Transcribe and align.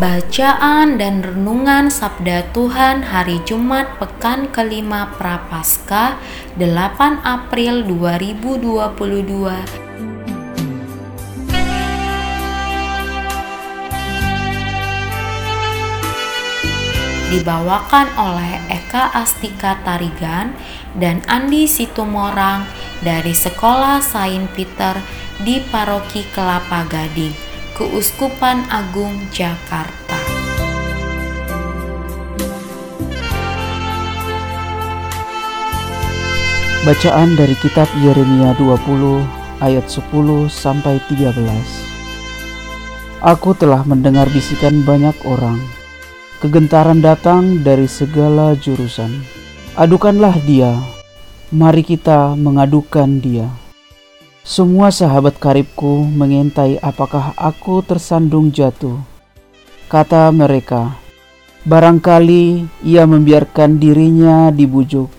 Bacaan 0.00 0.96
dan 0.96 1.20
Renungan 1.20 1.92
Sabda 1.92 2.48
Tuhan 2.56 3.04
Hari 3.04 3.44
Jumat 3.44 4.00
Pekan 4.00 4.48
kelima 4.48 5.12
Prapaskah 5.20 6.16
8 6.56 7.20
April 7.20 7.84
2022 7.84 8.80
dibawakan 17.28 18.08
oleh 18.16 18.56
Eka 18.72 19.12
Astika 19.12 19.84
Tarigan 19.84 20.56
dan 20.96 21.20
Andi 21.28 21.68
Situmorang 21.68 22.64
dari 23.04 23.36
Sekolah 23.36 24.00
Saint 24.00 24.48
Peter 24.56 24.96
di 25.44 25.60
Paroki 25.60 26.24
Kelapa 26.32 26.88
Gading, 26.88 27.49
Keuskupan 27.76 28.64
Agung 28.72 29.20
Jakarta. 29.34 30.18
Bacaan 36.88 37.36
dari 37.36 37.54
kitab 37.60 37.86
Yeremia 38.00 38.56
20 38.56 39.20
ayat 39.60 39.84
10 39.84 40.48
sampai 40.48 40.96
13. 41.12 41.36
Aku 43.20 43.52
telah 43.52 43.84
mendengar 43.84 44.26
bisikan 44.32 44.80
banyak 44.86 45.14
orang 45.28 45.60
Kegentaran 46.40 47.04
datang 47.04 47.60
dari 47.60 47.84
segala 47.84 48.56
jurusan. 48.56 49.12
Adukanlah 49.76 50.40
dia, 50.40 50.72
mari 51.52 51.84
kita 51.84 52.32
mengadukan 52.32 53.20
dia. 53.20 53.59
Semua 54.40 54.88
sahabat 54.88 55.36
karibku 55.36 56.00
mengintai 56.00 56.80
apakah 56.80 57.36
aku 57.36 57.84
tersandung 57.84 58.48
jatuh. 58.48 58.96
Kata 59.92 60.32
mereka, 60.32 60.96
barangkali 61.68 62.64
ia 62.80 63.04
membiarkan 63.04 63.76
dirinya 63.76 64.48
dibujuk, 64.48 65.12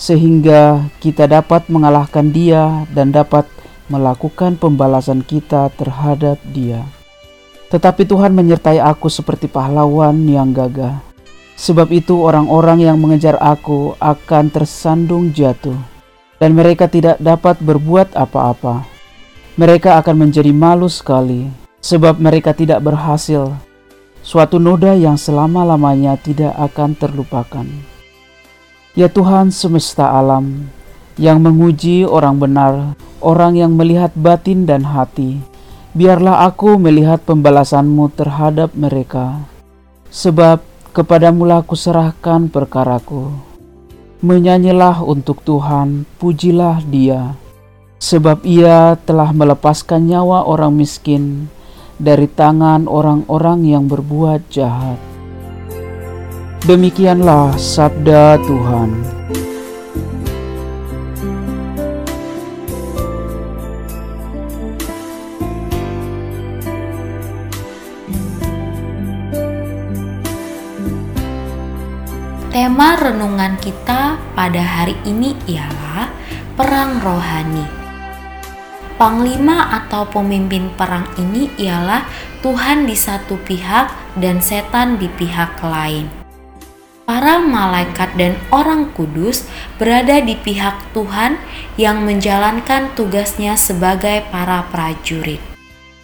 sehingga 0.00 0.80
kita 0.96 1.28
dapat 1.28 1.68
mengalahkan 1.68 2.32
dia 2.32 2.88
dan 2.96 3.12
dapat 3.12 3.44
melakukan 3.92 4.56
pembalasan 4.56 5.20
kita 5.20 5.68
terhadap 5.76 6.40
dia. 6.56 6.88
Tetapi 7.68 8.08
Tuhan 8.08 8.32
menyertai 8.32 8.80
aku 8.80 9.12
seperti 9.12 9.44
pahlawan 9.44 10.24
yang 10.24 10.56
gagah. 10.56 11.04
Sebab 11.60 11.92
itu 11.92 12.16
orang-orang 12.16 12.80
yang 12.80 12.96
mengejar 12.96 13.36
aku 13.38 13.92
akan 14.00 14.48
tersandung 14.48 15.36
jatuh. 15.36 15.93
Dan 16.44 16.52
mereka 16.52 16.92
tidak 16.92 17.16
dapat 17.24 17.56
berbuat 17.64 18.12
apa-apa. 18.12 18.84
Mereka 19.56 19.96
akan 20.04 20.28
menjadi 20.28 20.52
malu 20.52 20.92
sekali. 20.92 21.48
Sebab 21.80 22.20
mereka 22.20 22.52
tidak 22.52 22.84
berhasil. 22.84 23.48
Suatu 24.20 24.60
noda 24.60 24.92
yang 24.92 25.16
selama-lamanya 25.16 26.20
tidak 26.20 26.52
akan 26.60 26.92
terlupakan. 27.00 27.64
Ya 28.92 29.08
Tuhan 29.08 29.56
semesta 29.56 30.12
alam, 30.12 30.68
yang 31.16 31.40
menguji 31.40 32.04
orang 32.04 32.36
benar, 32.36 32.92
orang 33.24 33.56
yang 33.56 33.72
melihat 33.72 34.12
batin 34.12 34.68
dan 34.68 34.84
hati, 34.84 35.40
biarlah 35.96 36.44
aku 36.44 36.76
melihat 36.76 37.24
pembalasanmu 37.24 38.12
terhadap 38.12 38.76
mereka. 38.76 39.48
Sebab 40.12 40.60
kepadamulah 40.92 41.64
aku 41.64 41.72
serahkan 41.72 42.52
perkaraku. 42.52 43.53
Menyanyilah 44.24 45.04
untuk 45.04 45.44
Tuhan, 45.44 46.08
pujilah 46.16 46.80
dia. 46.88 47.36
Sebab 48.00 48.40
ia 48.48 48.96
telah 49.04 49.36
melepaskan 49.36 50.08
nyawa 50.08 50.48
orang 50.48 50.72
miskin 50.80 51.52
dari 52.00 52.24
tangan 52.24 52.88
orang-orang 52.88 53.68
yang 53.68 53.84
berbuat 53.84 54.48
jahat. 54.48 54.96
Demikianlah 56.64 57.52
sabda 57.60 58.40
Tuhan. 58.40 58.90
Tema 72.74 72.98
renungan 72.98 73.54
kita 73.62 74.18
pada 74.34 74.58
hari 74.58 74.98
ini 75.06 75.38
ialah 75.46 76.10
perang 76.58 76.98
rohani. 77.06 77.62
Panglima 78.98 79.78
atau 79.78 80.02
pemimpin 80.10 80.74
perang 80.74 81.06
ini 81.14 81.54
ialah 81.54 82.02
Tuhan 82.42 82.82
di 82.82 82.98
satu 82.98 83.38
pihak 83.46 84.18
dan 84.18 84.42
setan 84.42 84.98
di 84.98 85.06
pihak 85.06 85.62
lain. 85.62 86.10
Para 87.06 87.38
malaikat 87.38 88.18
dan 88.18 88.34
orang 88.50 88.90
kudus 88.90 89.46
berada 89.78 90.18
di 90.18 90.34
pihak 90.34 90.74
Tuhan 90.98 91.38
yang 91.78 92.02
menjalankan 92.02 92.90
tugasnya 92.98 93.54
sebagai 93.54 94.26
para 94.34 94.66
prajurit. 94.74 95.38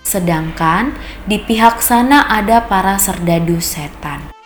Sedangkan 0.07 0.95
di 1.27 1.43
pihak 1.43 1.83
sana 1.83 2.31
ada 2.31 2.63
para 2.63 2.95
serdadu 2.95 3.59
setan. 3.59 4.40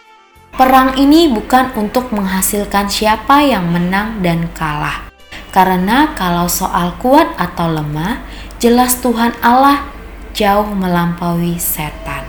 Perang 0.54 0.94
ini 0.94 1.26
bukan 1.26 1.74
untuk 1.74 2.14
menghasilkan 2.14 2.86
siapa 2.86 3.42
yang 3.42 3.74
menang 3.74 4.22
dan 4.22 4.46
kalah. 4.54 5.10
Karena 5.50 6.14
kalau 6.14 6.46
soal 6.46 6.94
kuat 7.02 7.26
atau 7.34 7.74
lemah, 7.74 8.22
jelas 8.62 9.02
Tuhan 9.02 9.34
Allah 9.42 9.82
jauh 10.30 10.70
melampaui 10.70 11.58
setan. 11.58 12.22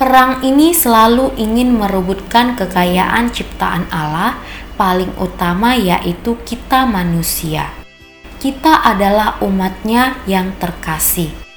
Perang 0.00 0.40
ini 0.40 0.72
selalu 0.72 1.36
ingin 1.36 1.76
merebutkan 1.76 2.56
kekayaan 2.56 3.28
ciptaan 3.28 3.84
Allah, 3.92 4.40
paling 4.80 5.12
utama 5.20 5.76
yaitu 5.76 6.32
kita 6.48 6.88
manusia. 6.88 7.68
Kita 8.40 8.88
adalah 8.88 9.36
umatnya 9.44 10.16
yang 10.24 10.56
terkasih. 10.56 11.47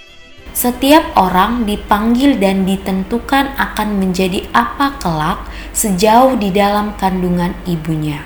Setiap 0.52 1.16
orang 1.16 1.64
dipanggil 1.64 2.36
dan 2.36 2.68
ditentukan 2.68 3.56
akan 3.56 3.90
menjadi 3.96 4.44
apa 4.52 5.00
kelak 5.00 5.48
sejauh 5.72 6.36
di 6.36 6.52
dalam 6.52 6.92
kandungan 7.00 7.56
ibunya. 7.64 8.20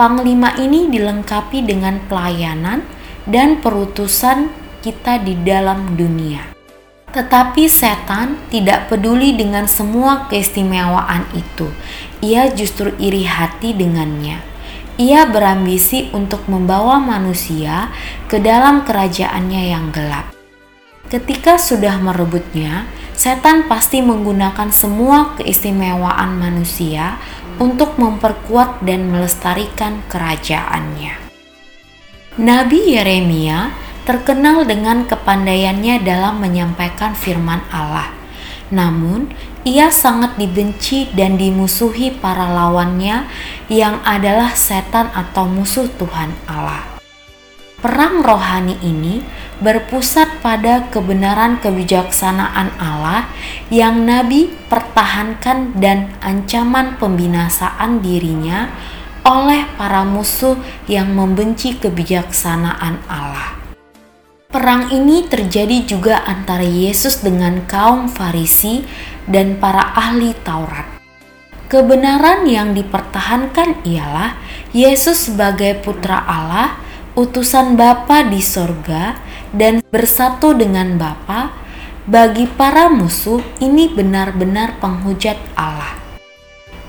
Panglima 0.00 0.56
ini 0.56 0.88
dilengkapi 0.88 1.64
dengan 1.64 2.00
pelayanan 2.08 2.84
dan 3.28 3.60
perutusan 3.60 4.48
kita 4.80 5.20
di 5.20 5.36
dalam 5.40 5.96
dunia. 5.96 6.52
Tetapi 7.16 7.64
setan 7.64 8.36
tidak 8.52 8.92
peduli 8.92 9.32
dengan 9.32 9.64
semua 9.64 10.28
keistimewaan 10.28 11.24
itu. 11.32 11.72
Ia 12.20 12.52
justru 12.52 12.92
iri 13.00 13.24
hati 13.24 13.72
dengannya. 13.72 14.40
Ia 15.00 15.28
berambisi 15.28 16.12
untuk 16.12 16.44
membawa 16.48 17.00
manusia 17.00 17.88
ke 18.28 18.36
dalam 18.36 18.84
kerajaannya 18.84 19.62
yang 19.68 19.92
gelap. 19.92 20.35
Ketika 21.06 21.54
sudah 21.54 22.02
merebutnya, 22.02 22.90
setan 23.14 23.70
pasti 23.70 24.02
menggunakan 24.02 24.74
semua 24.74 25.38
keistimewaan 25.38 26.34
manusia 26.34 27.22
untuk 27.62 27.94
memperkuat 27.94 28.82
dan 28.82 29.14
melestarikan 29.14 30.02
kerajaannya. 30.10 31.14
Nabi 32.42 32.98
Yeremia 32.98 33.70
terkenal 34.02 34.66
dengan 34.66 35.06
kepandaiannya 35.06 36.02
dalam 36.02 36.42
menyampaikan 36.42 37.14
firman 37.14 37.62
Allah. 37.70 38.10
Namun, 38.74 39.30
ia 39.62 39.94
sangat 39.94 40.34
dibenci 40.34 41.06
dan 41.14 41.38
dimusuhi 41.38 42.14
para 42.18 42.50
lawannya 42.50 43.30
yang 43.70 44.02
adalah 44.02 44.58
setan 44.58 45.10
atau 45.14 45.46
musuh 45.46 45.86
Tuhan 45.86 46.34
Allah. 46.50 46.98
Perang 47.76 48.24
rohani 48.24 48.74
ini 48.82 49.22
berpusat 49.60 50.44
pada 50.44 50.84
kebenaran 50.92 51.56
kebijaksanaan 51.60 52.76
Allah 52.76 53.28
yang 53.72 54.04
Nabi 54.04 54.52
pertahankan 54.68 55.76
dan 55.80 56.12
ancaman 56.20 57.00
pembinasaan 57.00 58.04
dirinya 58.04 58.68
oleh 59.26 59.66
para 59.74 60.06
musuh 60.06 60.54
yang 60.86 61.10
membenci 61.16 61.74
kebijaksanaan 61.80 63.02
Allah. 63.10 63.58
Perang 64.46 64.94
ini 64.94 65.26
terjadi 65.26 65.82
juga 65.82 66.22
antara 66.22 66.62
Yesus 66.62 67.20
dengan 67.20 67.66
kaum 67.66 68.06
Farisi 68.06 68.86
dan 69.26 69.58
para 69.58 69.92
ahli 69.98 70.32
Taurat. 70.46 70.86
Kebenaran 71.66 72.46
yang 72.46 72.70
dipertahankan 72.70 73.82
ialah 73.82 74.38
Yesus 74.70 75.26
sebagai 75.26 75.82
Putra 75.82 76.22
Allah, 76.22 76.78
utusan 77.18 77.74
Bapa 77.74 78.22
di 78.30 78.38
sorga, 78.38 79.18
dan 79.54 79.84
bersatu 79.92 80.56
dengan 80.56 80.98
Bapa. 80.98 81.52
Bagi 82.06 82.46
para 82.46 82.86
musuh, 82.86 83.42
ini 83.58 83.90
benar-benar 83.90 84.78
penghujat 84.78 85.34
Allah. 85.58 86.06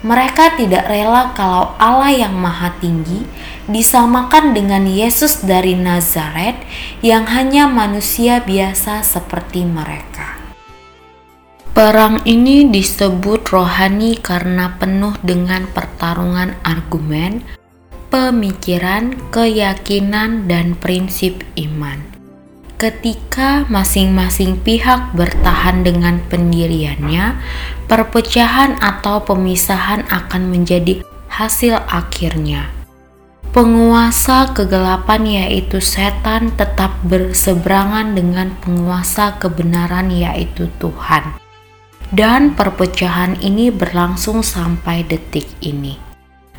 Mereka 0.06 0.62
tidak 0.62 0.86
rela 0.86 1.34
kalau 1.34 1.74
Allah 1.82 2.14
yang 2.14 2.38
Maha 2.38 2.70
Tinggi 2.78 3.26
disamakan 3.66 4.54
dengan 4.54 4.86
Yesus 4.86 5.42
dari 5.42 5.74
Nazaret 5.74 6.54
yang 7.02 7.26
hanya 7.26 7.66
manusia 7.66 8.38
biasa 8.46 9.02
seperti 9.02 9.66
mereka. 9.66 10.38
Perang 11.74 12.22
ini 12.30 12.70
disebut 12.70 13.50
rohani 13.50 14.22
karena 14.22 14.78
penuh 14.78 15.18
dengan 15.26 15.66
pertarungan 15.74 16.54
argumen, 16.62 17.42
pemikiran, 18.14 19.18
keyakinan, 19.34 20.46
dan 20.46 20.78
prinsip 20.78 21.42
iman 21.58 22.17
ketika 22.78 23.66
masing-masing 23.74 24.62
pihak 24.62 25.12
bertahan 25.18 25.82
dengan 25.82 26.22
pendiriannya, 26.30 27.42
perpecahan 27.90 28.78
atau 28.78 29.26
pemisahan 29.26 30.06
akan 30.08 30.54
menjadi 30.54 31.02
hasil 31.28 31.82
akhirnya. 31.90 32.70
Penguasa 33.50 34.54
kegelapan, 34.54 35.26
yaitu 35.26 35.82
setan, 35.82 36.54
tetap 36.54 36.94
berseberangan 37.10 38.14
dengan 38.14 38.54
penguasa 38.62 39.34
kebenaran, 39.42 40.14
yaitu 40.14 40.70
Tuhan, 40.78 41.34
dan 42.14 42.54
perpecahan 42.54 43.42
ini 43.42 43.74
berlangsung 43.74 44.46
sampai 44.46 45.02
detik 45.02 45.50
ini. 45.66 46.07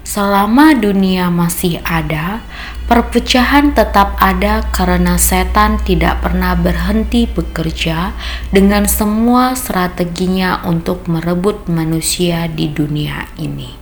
Selama 0.08 0.72
dunia 0.72 1.28
masih 1.28 1.84
ada, 1.84 2.40
perpecahan 2.88 3.76
tetap 3.76 4.16
ada 4.16 4.64
karena 4.72 5.20
setan 5.20 5.76
tidak 5.84 6.24
pernah 6.24 6.56
berhenti 6.56 7.28
bekerja 7.28 8.16
dengan 8.48 8.88
semua 8.88 9.52
strateginya 9.52 10.64
untuk 10.64 11.04
merebut 11.12 11.68
manusia 11.68 12.48
di 12.48 12.72
dunia 12.72 13.28
ini. 13.36 13.76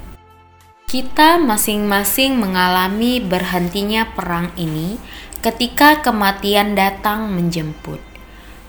Kita 0.91 1.39
masing-masing 1.39 2.35
mengalami 2.43 3.23
berhentinya 3.23 4.11
perang 4.11 4.51
ini 4.59 4.99
ketika 5.47 6.03
kematian 6.03 6.75
datang 6.75 7.31
menjemput. 7.31 8.03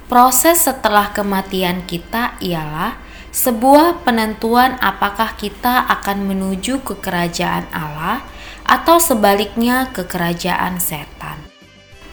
Proses 0.05 0.61
setelah 0.61 1.09
kematian 1.09 1.89
kita 1.89 2.37
ialah 2.37 3.06
sebuah 3.31 4.07
penentuan 4.07 4.79
apakah 4.79 5.35
kita 5.35 5.85
akan 5.87 6.27
menuju 6.27 6.81
ke 6.83 6.97
kerajaan 6.99 7.67
Allah 7.75 8.23
atau 8.67 8.99
sebaliknya 8.99 9.91
ke 9.95 10.03
kerajaan 10.03 10.79
setan. 10.79 11.39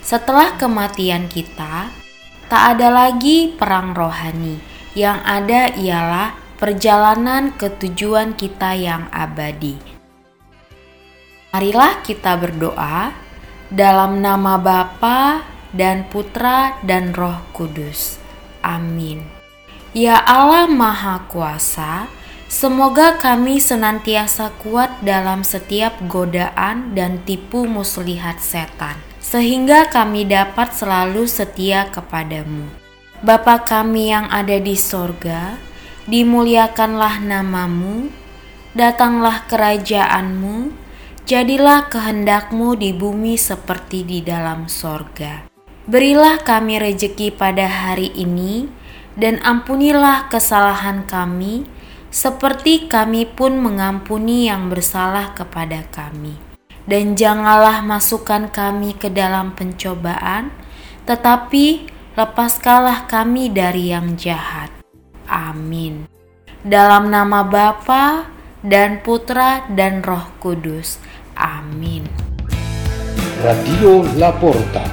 Setelah 0.05 0.55
kematian 0.55 1.27
kita, 1.27 1.89
tak 2.45 2.77
ada 2.77 2.93
lagi 2.93 3.51
perang 3.51 3.91
rohani. 3.91 4.61
Yang 4.95 5.19
ada 5.27 5.61
ialah 5.75 6.29
perjalanan 6.55 7.51
ke 7.51 7.67
tujuan 7.67 8.31
kita 8.37 8.79
yang 8.79 9.11
abadi. 9.11 9.75
Marilah 11.51 11.99
kita 12.03 12.39
berdoa 12.39 13.11
dalam 13.67 14.23
nama 14.23 14.55
Bapa 14.55 15.43
dan 15.75 16.07
Putra 16.07 16.79
dan 16.83 17.11
Roh 17.11 17.43
Kudus. 17.51 18.19
Amin. 18.63 19.44
Ya 19.95 20.19
Allah 20.27 20.67
Maha 20.67 21.23
Kuasa, 21.31 22.11
semoga 22.51 23.15
kami 23.15 23.63
senantiasa 23.63 24.51
kuat 24.59 24.91
dalam 24.99 25.47
setiap 25.47 25.95
godaan 26.11 26.91
dan 26.91 27.23
tipu 27.23 27.63
muslihat 27.63 28.43
setan, 28.43 28.99
sehingga 29.23 29.87
kami 29.87 30.27
dapat 30.27 30.75
selalu 30.75 31.31
setia 31.31 31.87
kepadamu. 31.95 32.67
Bapa 33.23 33.63
kami 33.63 34.11
yang 34.11 34.27
ada 34.27 34.59
di 34.59 34.75
sorga, 34.75 35.55
dimuliakanlah 36.11 37.23
namamu, 37.23 38.11
datanglah 38.75 39.47
kerajaanmu, 39.47 40.75
jadilah 41.23 41.87
kehendakmu 41.87 42.75
di 42.75 42.91
bumi 42.91 43.39
seperti 43.39 44.03
di 44.03 44.19
dalam 44.19 44.67
sorga. 44.67 45.47
Berilah 45.87 46.43
kami 46.43 46.83
rejeki 46.83 47.31
pada 47.31 47.63
hari 47.63 48.11
ini, 48.11 48.83
dan 49.15 49.39
ampunilah 49.43 50.27
kesalahan 50.27 51.07
kami, 51.07 51.63
seperti 52.11 52.87
kami 52.87 53.27
pun 53.27 53.59
mengampuni 53.59 54.47
yang 54.47 54.71
bersalah 54.71 55.35
kepada 55.35 55.83
kami. 55.91 56.35
Dan 56.85 57.17
janganlah 57.17 57.81
masukkan 57.81 58.51
kami 58.51 58.93
ke 58.93 59.09
dalam 59.09 59.57
pencobaan, 59.57 60.53
tetapi 61.09 61.89
lepaskalah 62.13 63.09
kami 63.09 63.49
dari 63.49 63.89
yang 63.89 64.13
jahat. 64.15 64.69
Amin. 65.25 66.05
Dalam 66.61 67.09
nama 67.09 67.41
Bapa 67.41 68.29
dan 68.61 69.01
Putra 69.01 69.65
dan 69.73 70.05
Roh 70.05 70.29
Kudus. 70.37 71.01
Amin. 71.33 72.05
Radio 73.41 74.05
Laporta, 74.15 74.85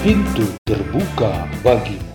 pintu 0.00 0.46
terbuka 0.64 1.48
bagimu. 1.60 2.09